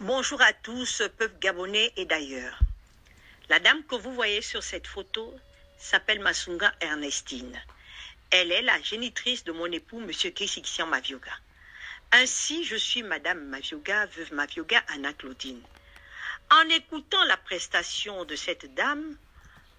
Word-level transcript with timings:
Bonjour 0.00 0.40
à 0.42 0.52
tous, 0.52 1.02
peuple 1.18 1.40
gabonais 1.40 1.92
et 1.96 2.04
d'ailleurs. 2.04 2.60
La 3.48 3.58
dame 3.58 3.82
que 3.82 3.96
vous 3.96 4.14
voyez 4.14 4.42
sur 4.42 4.62
cette 4.62 4.86
photo 4.86 5.34
s'appelle 5.76 6.20
Masunga 6.20 6.72
Ernestine. 6.80 7.60
Elle 8.30 8.52
est 8.52 8.62
la 8.62 8.80
génitrice 8.80 9.42
de 9.42 9.50
mon 9.50 9.66
époux, 9.66 10.00
M. 10.00 10.12
Kesixian 10.12 10.86
Mavioga. 10.86 11.32
Ainsi, 12.12 12.64
je 12.64 12.76
suis 12.76 13.02
Madame 13.02 13.44
Mavioga, 13.46 14.06
veuve 14.06 14.32
Mavioga, 14.32 14.84
Anna 14.86 15.12
Claudine. 15.14 15.62
En 16.52 16.68
écoutant 16.68 17.24
la 17.24 17.36
prestation 17.36 18.24
de 18.24 18.36
cette 18.36 18.72
dame, 18.74 19.16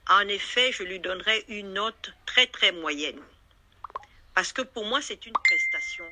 en 0.10 0.28
effet, 0.28 0.74
je 0.74 0.84
lui 0.84 1.00
donnerai 1.00 1.46
une 1.48 1.72
note 1.72 2.12
très 2.26 2.48
très 2.48 2.74
moyenne. 2.74 3.24
Parce 4.36 4.52
que 4.52 4.64
pour 4.64 4.86
moi, 4.86 5.02
c'est 5.02 5.26
une 5.26 5.38
prestation. 5.46 6.12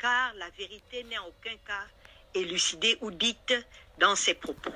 Car 0.00 0.34
la 0.34 0.50
vérité 0.50 1.04
n'est 1.04 1.18
en 1.18 1.28
aucun 1.28 1.56
cas 1.64 1.86
élucidée 2.34 2.96
ou 3.00 3.10
dite 3.10 3.54
dans 3.98 4.16
ses 4.16 4.34
propos. 4.34 4.72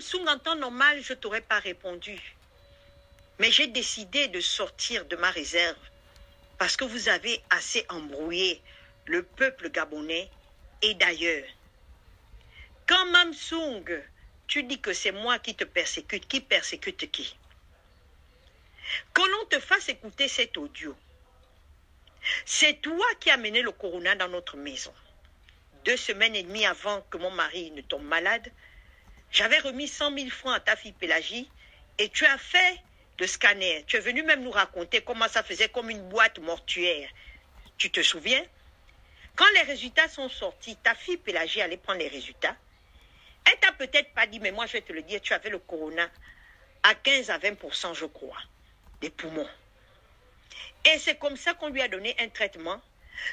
Sous 0.00 0.24
en 0.26 0.38
temps 0.38 0.56
normal, 0.56 1.02
je 1.02 1.14
t'aurais 1.14 1.40
pas 1.40 1.58
répondu. 1.58 2.36
Mais 3.38 3.50
j'ai 3.50 3.66
décidé 3.66 4.28
de 4.28 4.40
sortir 4.40 5.04
de 5.06 5.16
ma 5.16 5.30
réserve 5.30 5.76
parce 6.58 6.76
que 6.76 6.84
vous 6.84 7.08
avez 7.08 7.42
assez 7.50 7.84
embrouillé 7.88 8.62
le 9.06 9.22
peuple 9.22 9.70
gabonais 9.70 10.30
et 10.82 10.94
d'ailleurs. 10.94 11.44
Quand 12.86 13.04
Mamsung, 13.06 14.02
tu 14.46 14.62
dis 14.62 14.80
que 14.80 14.92
c'est 14.92 15.12
moi 15.12 15.38
qui 15.38 15.54
te 15.54 15.64
persécute, 15.64 16.26
qui 16.26 16.40
persécute 16.40 17.10
qui? 17.10 17.36
Que 19.12 19.22
l'on 19.22 19.46
te 19.46 19.58
fasse 19.58 19.88
écouter 19.88 20.28
cet 20.28 20.56
audio. 20.56 20.96
C'est 22.44 22.80
toi 22.80 23.06
qui 23.20 23.30
as 23.30 23.36
mené 23.36 23.60
le 23.60 23.72
corona 23.72 24.14
dans 24.14 24.28
notre 24.28 24.56
maison. 24.56 24.94
Deux 25.86 25.96
semaines 25.96 26.34
et 26.34 26.42
demie 26.42 26.66
avant 26.66 27.00
que 27.02 27.16
mon 27.16 27.30
mari 27.30 27.70
ne 27.70 27.80
tombe 27.80 28.02
malade, 28.02 28.50
j'avais 29.30 29.60
remis 29.60 29.86
100 29.86 30.18
000 30.18 30.30
francs 30.30 30.56
à 30.56 30.58
ta 30.58 30.74
fille 30.74 30.90
Pélagie 30.90 31.48
et 31.98 32.08
tu 32.08 32.26
as 32.26 32.38
fait 32.38 32.80
le 33.20 33.26
scanner. 33.28 33.84
Tu 33.86 33.96
es 33.96 34.00
venu 34.00 34.24
même 34.24 34.42
nous 34.42 34.50
raconter 34.50 35.00
comment 35.02 35.28
ça 35.28 35.44
faisait 35.44 35.68
comme 35.68 35.88
une 35.88 36.08
boîte 36.08 36.40
mortuaire. 36.40 37.08
Tu 37.78 37.92
te 37.92 38.02
souviens? 38.02 38.44
Quand 39.36 39.46
les 39.54 39.62
résultats 39.62 40.08
sont 40.08 40.28
sortis, 40.28 40.76
ta 40.82 40.96
fille 40.96 41.18
Pélagie 41.18 41.62
allait 41.62 41.76
prendre 41.76 42.00
les 42.00 42.08
résultats. 42.08 42.56
Elle 43.44 43.58
t'a 43.60 43.70
peut-être 43.70 44.12
pas 44.12 44.26
dit, 44.26 44.40
mais 44.40 44.50
moi 44.50 44.66
je 44.66 44.72
vais 44.72 44.80
te 44.80 44.92
le 44.92 45.02
dire, 45.02 45.20
tu 45.20 45.34
avais 45.34 45.50
le 45.50 45.60
corona 45.60 46.10
à 46.82 46.96
15 46.96 47.30
à 47.30 47.38
20% 47.38 47.94
je 47.94 48.06
crois, 48.06 48.42
des 49.00 49.10
poumons. 49.10 49.48
Et 50.84 50.98
c'est 50.98 51.16
comme 51.16 51.36
ça 51.36 51.54
qu'on 51.54 51.68
lui 51.68 51.80
a 51.80 51.86
donné 51.86 52.16
un 52.18 52.28
traitement. 52.28 52.80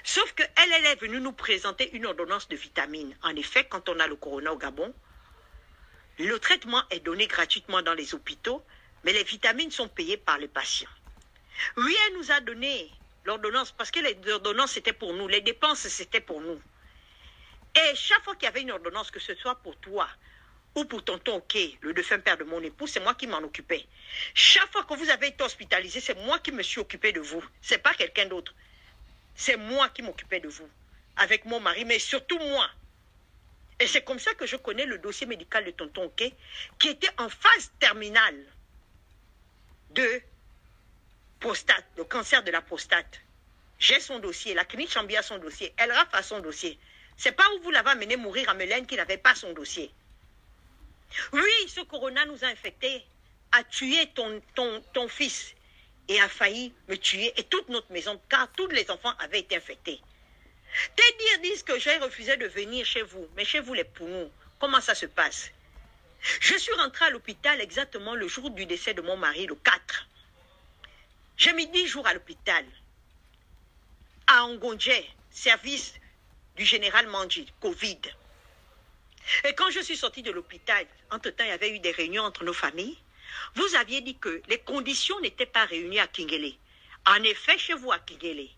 Sauf 0.03 0.33
qu'elle, 0.33 0.49
elle 0.57 0.85
est 0.85 0.99
venue 0.99 1.19
nous 1.19 1.33
présenter 1.33 1.89
une 1.93 2.05
ordonnance 2.05 2.47
de 2.47 2.55
vitamines. 2.55 3.15
En 3.23 3.35
effet, 3.35 3.65
quand 3.69 3.89
on 3.89 3.99
a 3.99 4.07
le 4.07 4.15
corona 4.15 4.53
au 4.53 4.57
Gabon, 4.57 4.93
le 6.19 6.39
traitement 6.39 6.83
est 6.89 6.99
donné 6.99 7.27
gratuitement 7.27 7.81
dans 7.81 7.93
les 7.93 8.13
hôpitaux, 8.13 8.63
mais 9.03 9.13
les 9.13 9.23
vitamines 9.23 9.71
sont 9.71 9.87
payées 9.87 10.17
par 10.17 10.37
les 10.37 10.47
patients. 10.47 10.89
Oui, 11.77 11.95
elle 12.07 12.17
nous 12.17 12.31
a 12.31 12.39
donné 12.41 12.91
l'ordonnance 13.25 13.71
parce 13.71 13.91
que 13.91 13.99
les 13.99 14.17
ordonnances 14.31 14.71
c'était 14.71 14.93
pour 14.93 15.13
nous, 15.13 15.27
les 15.27 15.41
dépenses 15.41 15.87
c'était 15.87 16.21
pour 16.21 16.41
nous. 16.41 16.61
Et 17.75 17.95
chaque 17.95 18.23
fois 18.23 18.35
qu'il 18.35 18.43
y 18.45 18.47
avait 18.47 18.61
une 18.61 18.71
ordonnance, 18.71 19.09
que 19.09 19.19
ce 19.19 19.33
soit 19.35 19.55
pour 19.55 19.75
toi 19.77 20.07
ou 20.75 20.85
pour 20.85 21.03
tonton 21.03 21.37
Ok, 21.37 21.57
le 21.81 21.93
défunt 21.93 22.19
père 22.19 22.37
de 22.37 22.43
mon 22.43 22.61
époux, 22.61 22.87
c'est 22.87 22.99
moi 22.99 23.15
qui 23.15 23.27
m'en 23.27 23.39
occupais. 23.39 23.85
Chaque 24.33 24.71
fois 24.71 24.83
que 24.83 24.93
vous 24.93 25.09
avez 25.09 25.27
été 25.27 25.43
hospitalisé, 25.43 25.99
c'est 25.99 26.17
moi 26.25 26.39
qui 26.39 26.51
me 26.51 26.61
suis 26.61 26.79
occupé 26.79 27.11
de 27.11 27.19
vous. 27.19 27.43
C'est 27.61 27.79
pas 27.79 27.93
quelqu'un 27.93 28.25
d'autre. 28.27 28.53
C'est 29.35 29.57
moi 29.57 29.89
qui 29.89 30.01
m'occupais 30.01 30.39
de 30.39 30.47
vous. 30.47 30.69
Avec 31.17 31.45
mon 31.45 31.59
mari, 31.59 31.85
mais 31.85 31.99
surtout 31.99 32.39
moi. 32.39 32.69
Et 33.79 33.87
c'est 33.87 34.03
comme 34.03 34.19
ça 34.19 34.33
que 34.33 34.45
je 34.45 34.55
connais 34.55 34.85
le 34.85 34.97
dossier 34.97 35.27
médical 35.27 35.65
de 35.65 35.71
tonton 35.71 36.05
Ok, 36.05 36.23
qui 36.79 36.89
était 36.89 37.09
en 37.17 37.29
phase 37.29 37.71
terminale 37.79 38.45
de 39.91 40.21
prostate, 41.39 41.85
le 41.97 42.03
cancer 42.03 42.43
de 42.43 42.51
la 42.51 42.61
prostate. 42.61 43.21
J'ai 43.79 43.99
son 43.99 44.19
dossier, 44.19 44.53
la 44.53 44.65
clinique 44.65 44.91
Chambia 44.91 45.19
a 45.19 45.23
son 45.23 45.37
dossier, 45.39 45.73
elle 45.77 45.91
a 45.91 46.23
son 46.23 46.39
dossier. 46.39 46.79
C'est 47.17 47.33
pas 47.33 47.43
où 47.53 47.63
vous 47.63 47.71
l'avez 47.71 47.91
amené 47.91 48.15
mourir 48.15 48.49
à 48.49 48.53
Mélène 48.53 48.87
qui 48.87 48.95
n'avait 48.95 49.17
pas 49.17 49.35
son 49.35 49.53
dossier. 49.53 49.91
Oui, 51.31 51.41
ce 51.67 51.81
corona 51.81 52.25
nous 52.25 52.43
a 52.43 52.47
infectés, 52.47 53.05
a 53.51 53.63
tué 53.63 54.09
ton, 54.15 54.41
ton, 54.55 54.81
ton 54.93 55.07
fils 55.07 55.53
et 56.07 56.19
a 56.19 56.29
failli 56.29 56.73
me 56.87 56.95
tuer 56.95 57.33
et 57.37 57.43
toute 57.43 57.69
notre 57.69 57.91
maison, 57.91 58.19
car 58.29 58.51
tous 58.53 58.67
les 58.67 58.89
enfants 58.91 59.13
avaient 59.19 59.39
été 59.39 59.55
infectés. 59.55 60.01
Tes 60.95 61.17
dires 61.17 61.51
disent 61.51 61.63
que 61.63 61.77
j'ai 61.79 61.97
refusé 61.97 62.35
de 62.37 62.47
venir 62.47 62.85
chez 62.85 63.03
vous, 63.03 63.27
mais 63.35 63.45
chez 63.45 63.59
vous 63.59 63.73
les 63.73 63.83
poumons, 63.83 64.31
comment 64.59 64.81
ça 64.81 64.95
se 64.95 65.05
passe? 65.05 65.51
Je 66.39 66.57
suis 66.57 66.73
rentrée 66.73 67.05
à 67.05 67.09
l'hôpital 67.09 67.59
exactement 67.61 68.15
le 68.15 68.27
jour 68.27 68.49
du 68.49 68.65
décès 68.65 68.93
de 68.93 69.01
mon 69.01 69.17
mari, 69.17 69.45
le 69.45 69.55
4. 69.55 70.07
J'ai 71.37 71.53
mis 71.53 71.67
10 71.67 71.87
jours 71.87 72.07
à 72.07 72.13
l'hôpital, 72.13 72.65
à 74.27 74.45
Angondje, 74.45 75.03
service 75.31 75.93
du 76.55 76.65
général 76.65 77.07
Manji, 77.07 77.51
Covid. 77.59 77.99
Et 79.45 79.53
quand 79.55 79.69
je 79.71 79.79
suis 79.79 79.97
sortie 79.97 80.21
de 80.21 80.31
l'hôpital, 80.31 80.85
entre-temps, 81.11 81.43
il 81.43 81.49
y 81.49 81.51
avait 81.51 81.71
eu 81.71 81.79
des 81.79 81.91
réunions 81.91 82.23
entre 82.23 82.43
nos 82.43 82.53
familles. 82.53 82.97
Vous 83.55 83.75
aviez 83.75 84.01
dit 84.01 84.17
que 84.17 84.41
les 84.47 84.59
conditions 84.59 85.19
n'étaient 85.21 85.45
pas 85.45 85.65
réunies 85.65 85.99
à 85.99 86.07
Kingele. 86.07 86.53
En 87.05 87.21
effet, 87.23 87.57
chez 87.57 87.73
vous 87.73 87.91
à 87.91 87.99
Kingele, 87.99 88.49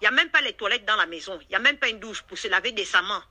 il 0.00 0.02
n'y 0.02 0.06
a 0.06 0.12
même 0.12 0.30
pas 0.30 0.40
les 0.40 0.52
toilettes 0.52 0.84
dans 0.84 0.96
la 0.96 1.06
maison. 1.06 1.38
Il 1.42 1.48
n'y 1.48 1.56
a 1.56 1.60
même 1.60 1.78
pas 1.78 1.88
une 1.88 1.98
douche 1.98 2.22
pour 2.22 2.38
se 2.38 2.48
laver 2.48 2.72
décemment. 2.72 3.22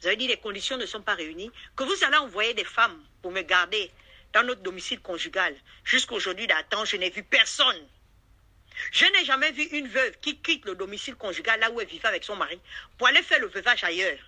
Vous 0.00 0.06
avez 0.06 0.16
dit 0.16 0.26
que 0.26 0.32
les 0.32 0.38
conditions 0.38 0.76
ne 0.76 0.86
sont 0.86 1.02
pas 1.02 1.14
réunies. 1.14 1.50
Que 1.76 1.84
vous 1.84 2.04
allez 2.04 2.16
envoyer 2.16 2.54
des 2.54 2.64
femmes 2.64 3.02
pour 3.22 3.32
me 3.32 3.42
garder 3.42 3.90
dans 4.32 4.42
notre 4.42 4.62
domicile 4.62 5.00
conjugal. 5.00 5.54
Jusqu'aujourd'hui, 5.84 6.46
d'attente, 6.46 6.86
je 6.86 6.96
n'ai 6.96 7.10
vu 7.10 7.22
personne. 7.22 7.86
Je 8.92 9.04
n'ai 9.04 9.24
jamais 9.24 9.52
vu 9.52 9.62
une 9.64 9.88
veuve 9.88 10.18
qui 10.20 10.38
quitte 10.38 10.64
le 10.64 10.74
domicile 10.74 11.14
conjugal 11.14 11.60
là 11.60 11.70
où 11.70 11.80
elle 11.80 11.86
vivait 11.86 12.08
avec 12.08 12.24
son 12.24 12.36
mari 12.36 12.58
pour 12.98 13.06
aller 13.06 13.22
faire 13.22 13.40
le 13.40 13.46
veuvage 13.46 13.84
ailleurs. 13.84 14.18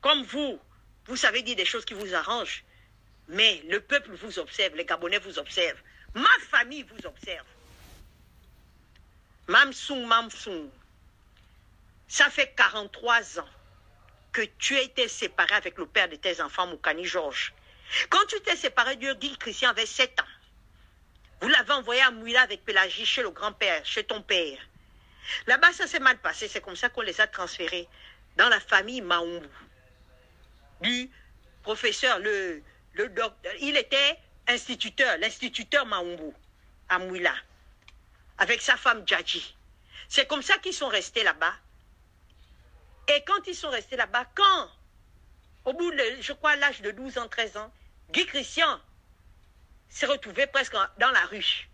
Comme 0.00 0.22
vous, 0.24 0.60
vous 1.06 1.16
savez 1.16 1.42
dire 1.42 1.56
des 1.56 1.64
choses 1.64 1.84
qui 1.84 1.94
vous 1.94 2.14
arrangent, 2.14 2.62
mais 3.28 3.62
le 3.68 3.80
peuple 3.80 4.12
vous 4.12 4.38
observe, 4.38 4.74
les 4.76 4.84
Gabonais 4.84 5.18
vous 5.18 5.38
observent, 5.38 5.80
ma 6.14 6.30
famille 6.50 6.82
vous 6.82 7.06
observe. 7.06 7.46
Mamsung, 9.48 10.06
Mamsung, 10.06 10.68
ça 12.08 12.30
fait 12.30 12.52
43 12.56 13.40
ans 13.40 13.48
que 14.32 14.42
tu 14.58 14.76
as 14.76 14.82
été 14.82 15.08
séparé 15.08 15.54
avec 15.54 15.78
le 15.78 15.86
père 15.86 16.08
de 16.08 16.16
tes 16.16 16.40
enfants, 16.40 16.66
Moukani 16.66 17.04
Georges. 17.04 17.54
Quand 18.10 18.24
tu 18.26 18.40
t'es 18.40 18.56
séparé 18.56 18.96
Dieu 18.96 19.14
dit 19.14 19.36
Christian 19.38 19.70
avait 19.70 19.86
7 19.86 20.20
ans. 20.20 20.24
Vous 21.40 21.48
l'avez 21.48 21.72
envoyé 21.72 22.02
à 22.02 22.10
Mouila 22.10 22.42
avec 22.42 22.64
Pélagie 22.64 23.06
chez 23.06 23.22
le 23.22 23.30
grand-père, 23.30 23.84
chez 23.84 24.04
ton 24.04 24.22
père. 24.22 24.58
Là-bas, 25.46 25.72
ça 25.72 25.86
s'est 25.86 26.00
mal 26.00 26.18
passé. 26.18 26.48
C'est 26.48 26.60
comme 26.60 26.76
ça 26.76 26.88
qu'on 26.88 27.02
les 27.02 27.20
a 27.20 27.26
transférés 27.26 27.88
dans 28.36 28.48
la 28.48 28.60
famille 28.60 29.00
Maoumou. 29.00 29.46
Du 30.80 31.10
professeur, 31.62 32.18
le, 32.18 32.62
Il 33.60 33.76
était 33.76 34.18
instituteur, 34.46 35.18
l'instituteur 35.18 35.86
Maoumou 35.86 36.34
à 36.88 36.98
Mouila. 36.98 37.34
Avec 38.38 38.60
sa 38.60 38.76
femme 38.76 39.06
Djadji. 39.06 39.56
C'est 40.08 40.26
comme 40.26 40.42
ça 40.42 40.58
qu'ils 40.58 40.74
sont 40.74 40.88
restés 40.88 41.22
là-bas. 41.22 41.54
Et 43.08 43.22
quand 43.26 43.46
ils 43.46 43.54
sont 43.54 43.70
restés 43.70 43.96
là-bas, 43.96 44.26
quand, 44.34 44.70
au 45.64 45.72
bout 45.72 45.90
de, 45.90 46.16
je 46.20 46.32
crois, 46.32 46.56
l'âge 46.56 46.82
de 46.82 46.90
12 46.90 47.18
ans, 47.18 47.28
13 47.28 47.56
ans, 47.56 47.72
Guy 48.10 48.26
Christian 48.26 48.80
s'est 49.88 50.06
retrouvé 50.06 50.46
presque 50.46 50.76
dans 50.98 51.10
la 51.10 51.24
rue. 51.26 51.68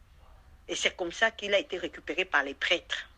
Et 0.69 0.77
c'est 0.77 0.97
comme 0.97 1.13
ça 1.13 1.31
qu'il 1.31 1.55
a 1.55 1.59
été 1.59 1.79
récupéré 1.79 2.25
par 2.25 2.43
les 2.43 2.55
prêtres. 2.55 3.09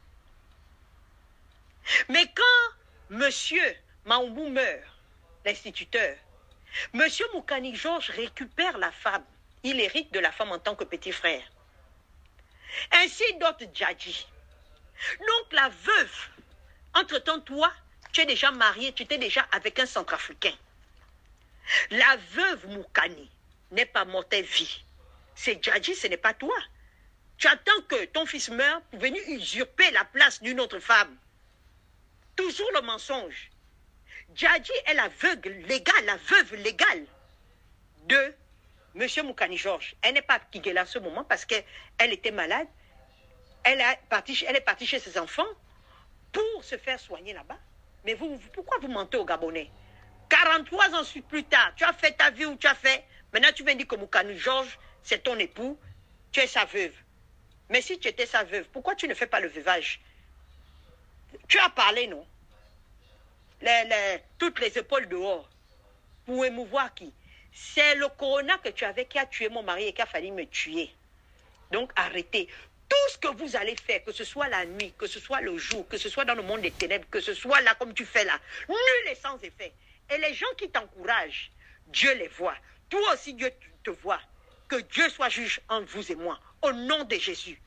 Mais 2.08 2.26
quand 2.34 2.74
Monsieur 3.10 3.76
Maoumou 4.06 4.48
meurt, 4.48 4.82
l'instituteur, 5.44 6.16
Monsieur 6.92 7.26
Moukani 7.32 7.74
Georges 7.74 8.10
récupère 8.10 8.78
la 8.78 8.90
femme. 8.90 9.24
Il 9.62 9.80
hérite 9.80 10.12
de 10.12 10.18
la 10.18 10.32
femme 10.32 10.52
en 10.52 10.58
tant 10.58 10.74
que 10.74 10.84
petit 10.84 11.12
frère. 11.12 11.42
Ainsi 12.92 13.24
d'autres 13.40 13.66
Djadji. 13.72 14.26
Donc 15.20 15.52
la 15.52 15.68
veuve, 15.68 16.28
entre-temps, 16.94 17.40
toi, 17.40 17.72
tu 18.12 18.20
es 18.20 18.26
déjà 18.26 18.50
marié, 18.50 18.92
tu 18.92 19.02
étais 19.02 19.18
déjà 19.18 19.46
avec 19.52 19.78
un 19.78 19.86
centrafricain. 19.86 20.54
La 21.90 22.16
veuve 22.30 22.66
Moukani 22.68 23.30
n'est 23.70 23.86
pas 23.86 24.04
morte 24.04 24.34
vie. 24.34 24.84
C'est 25.34 25.62
Djadji, 25.62 25.94
ce 25.94 26.06
n'est 26.06 26.16
pas 26.16 26.34
toi. 26.34 26.56
Tu 27.38 27.48
attends 27.48 27.82
que 27.88 28.04
ton 28.06 28.26
fils 28.26 28.48
meure 28.50 28.80
pour 28.82 29.00
venir 29.00 29.22
usurper 29.28 29.90
la 29.90 30.04
place 30.04 30.42
d'une 30.42 30.60
autre 30.60 30.78
femme. 30.78 31.16
Toujours 32.36 32.70
le 32.74 32.82
mensonge. 32.82 33.50
Djadji 34.34 34.72
est 34.86 34.94
la 34.94 35.08
veuve 35.08 35.48
légale, 35.68 36.04
la 36.06 36.16
légale 36.56 37.06
de 38.06 38.34
M. 38.96 39.26
Moukani 39.26 39.56
Georges. 39.56 39.94
Elle 40.02 40.14
n'est 40.14 40.22
pas 40.22 40.34
à 40.34 40.80
à 40.80 40.86
ce 40.86 40.98
moment 40.98 41.24
parce 41.24 41.44
qu'elle 41.44 41.64
était 42.00 42.32
malade. 42.32 42.66
Elle, 43.62 43.80
est 43.80 44.60
partie 44.60 44.86
chez 44.86 44.98
ses 44.98 45.18
enfants 45.18 45.46
pour 46.32 46.64
se 46.64 46.76
faire 46.76 46.98
soigner 46.98 47.32
là-bas. 47.32 47.58
Mais 48.04 48.16
pourquoi 48.52 48.78
vous 48.78 48.88
mentez 48.88 49.16
aux 49.16 49.24
Gabonais? 49.24 49.70
43 50.28 50.94
ans 50.94 51.04
plus 51.28 51.44
tard, 51.44 51.72
tu 51.76 51.84
as 51.84 51.92
fait 51.92 52.12
ta 52.12 52.30
vie 52.30 52.44
où 52.44 52.56
tu 52.56 52.66
as 52.66 52.74
fait. 52.74 53.04
Maintenant, 53.32 53.50
tu 53.54 53.64
viens 53.64 53.74
dire 53.74 53.86
que 53.86 53.96
Moukanu 53.96 54.36
Georges, 54.36 54.78
c'est 55.02 55.22
ton 55.22 55.38
époux, 55.38 55.78
tu 56.32 56.40
es 56.40 56.46
sa 56.46 56.64
veuve. 56.64 56.94
Mais 57.70 57.80
si 57.80 57.98
tu 57.98 58.08
étais 58.08 58.26
sa 58.26 58.42
veuve, 58.44 58.68
pourquoi 58.72 58.94
tu 58.94 59.06
ne 59.08 59.14
fais 59.14 59.26
pas 59.26 59.40
le 59.40 59.48
veuvage? 59.48 60.00
Tu 61.48 61.58
as 61.58 61.70
parlé, 61.70 62.06
non? 62.06 62.26
Les, 63.64 64.22
Toutes 64.38 64.60
les 64.60 64.78
épaules 64.78 65.08
dehors. 65.08 65.48
Pour 66.26 66.44
émouvoir 66.44 66.94
qui? 66.94 67.12
C'est 67.52 67.94
le 67.96 68.08
corona 68.08 68.58
que 68.58 68.70
tu 68.70 68.84
avais 68.84 69.04
qui 69.04 69.18
a 69.18 69.26
tué 69.26 69.48
mon 69.48 69.62
mari 69.62 69.88
et 69.88 69.92
qui 69.92 70.02
a 70.02 70.06
fallu 70.06 70.30
me 70.30 70.44
tuer. 70.46 70.90
Donc 71.70 71.92
arrêtez. 71.96 72.48
Tout 72.88 73.12
ce 73.12 73.18
que 73.18 73.28
vous 73.28 73.56
allez 73.56 73.76
faire, 73.76 74.04
que 74.04 74.12
ce 74.12 74.24
soit 74.24 74.48
la 74.48 74.64
nuit, 74.66 74.92
que 74.98 75.06
ce 75.06 75.20
soit 75.20 75.40
le 75.40 75.56
jour, 75.56 75.86
que 75.88 75.96
ce 75.96 76.08
soit 76.08 76.24
dans 76.24 76.34
le 76.34 76.42
monde 76.42 76.60
des 76.60 76.70
ténèbres, 76.70 77.06
que 77.10 77.20
ce 77.20 77.34
soit 77.34 77.60
là 77.62 77.74
comme 77.74 77.94
tu 77.94 78.04
fais 78.04 78.24
là, 78.24 78.38
nul 78.68 79.10
est 79.10 79.14
sans 79.14 79.38
effet. 79.42 79.72
Et 80.10 80.18
les 80.18 80.34
gens 80.34 80.52
qui 80.58 80.68
t'encouragent, 80.68 81.50
Dieu 81.86 82.12
les 82.14 82.28
voit. 82.28 82.56
Toi 82.90 83.00
aussi, 83.12 83.34
Dieu 83.34 83.50
te 83.82 83.90
voit. 83.90 84.20
Que 84.68 84.76
Dieu 84.76 85.08
soit 85.08 85.28
juge 85.28 85.60
entre 85.68 85.86
vous 85.92 86.12
et 86.12 86.16
moi. 86.16 86.38
Au 86.62 86.72
nom 86.72 87.04
de 87.04 87.16
Jésus. 87.16 87.60